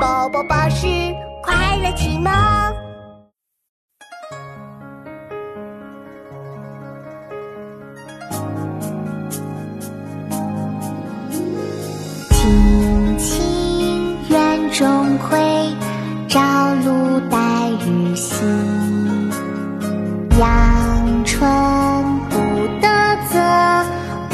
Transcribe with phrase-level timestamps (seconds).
[0.00, 0.86] 宝宝巴士
[1.42, 2.32] 快乐启蒙。
[12.30, 15.38] 青青园中葵，
[16.28, 17.38] 朝露待
[17.80, 18.44] 日晞。
[20.38, 21.48] 阳春
[22.30, 22.36] 布
[22.80, 22.88] 德
[23.30, 23.38] 泽，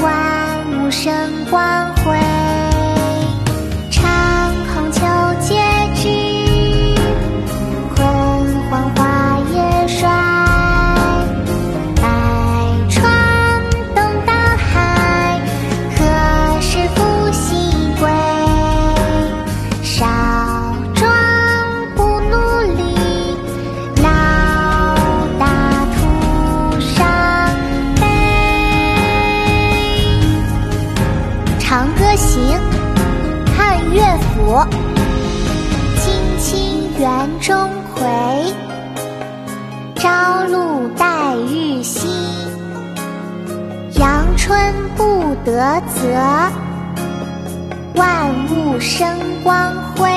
[0.03, 1.13] 万物生
[1.51, 2.19] 光辉。
[34.69, 38.03] 青青园中葵，
[39.97, 42.07] 朝露待日晞。
[43.99, 45.53] 阳春布德
[45.95, 46.09] 泽，
[47.95, 50.09] 万物生光辉。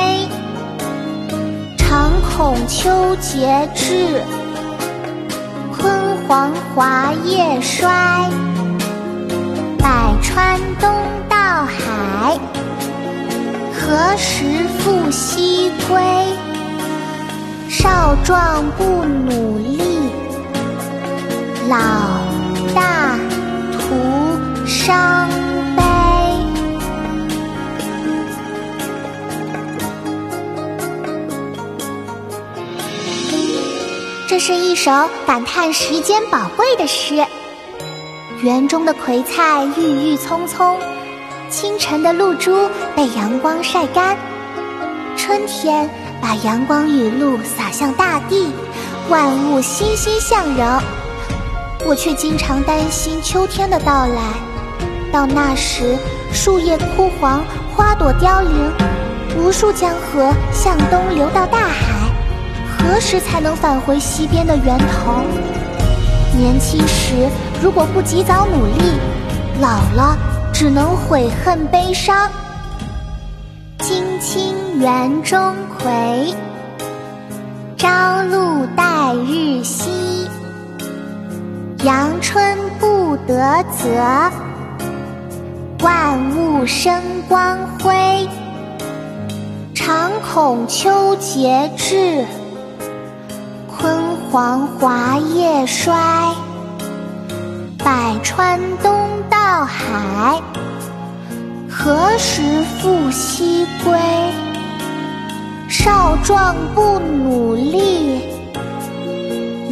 [1.78, 4.22] 常恐秋节至，
[5.78, 5.90] 焜
[6.28, 8.30] 黄华叶衰。
[9.78, 10.90] 百川东
[11.28, 12.40] 到海，
[13.96, 14.44] 何时
[14.80, 16.02] 复西归？
[17.70, 19.78] 少壮不努力，
[21.70, 21.78] 老
[22.74, 23.20] 大
[23.74, 25.30] 徒伤
[25.78, 25.84] 悲。
[34.28, 34.90] 这是一首
[35.28, 37.24] 感叹时间宝贵的诗。
[38.42, 40.80] 园中的葵菜郁郁葱葱，
[41.54, 44.18] 清晨的露珠被阳光晒干。
[45.16, 45.88] 春天
[46.20, 48.52] 把阳光雨露洒向大地，
[49.08, 50.66] 万物欣欣向荣。
[51.86, 54.22] 我却经常担心秋天的到来，
[55.12, 55.96] 到那时
[56.32, 57.44] 树叶枯黄，
[57.76, 58.72] 花朵凋零，
[59.38, 62.10] 无数江河向东流到大海，
[62.80, 65.22] 何时才能返回西边的源头？
[66.36, 67.30] 年轻时
[67.62, 68.98] 如果不及早努力，
[69.62, 70.18] 老了
[70.54, 72.30] 只能悔恨悲伤。
[73.80, 76.34] 青青园中葵，
[77.76, 79.90] 朝露待日晞。
[81.84, 83.36] 阳春布德
[83.78, 83.90] 泽，
[85.84, 88.30] 万物生光辉。
[89.74, 92.24] 常恐秋节至，
[93.78, 94.00] 焜
[94.32, 95.94] 黄华叶衰。
[97.84, 100.42] 百川东到海，
[101.70, 102.42] 何时
[102.80, 104.00] 复西归？
[105.68, 108.22] 少壮不努力，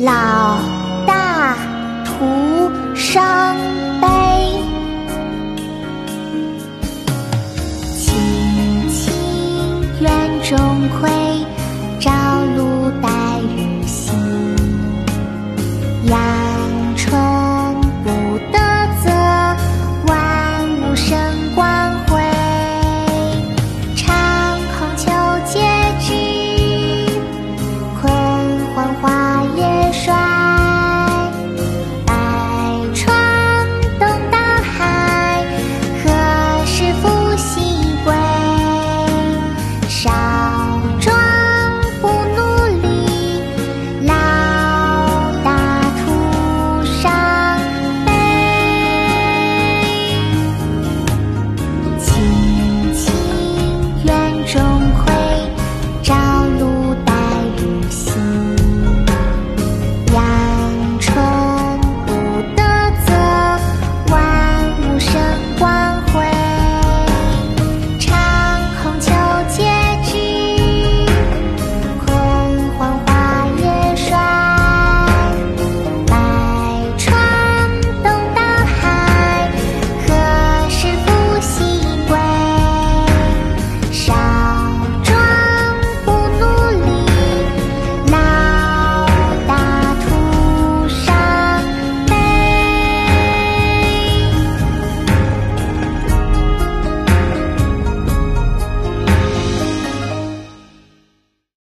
[0.03, 0.57] 老